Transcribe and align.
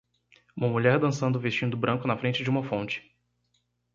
Uma 0.57 0.67
mulher 0.67 0.97
dançando 0.99 1.39
vestindo 1.39 1.77
branco 1.77 2.07
na 2.07 2.17
frente 2.17 2.43
de 2.43 2.49
uma 2.49 2.63
fonte. 2.63 3.15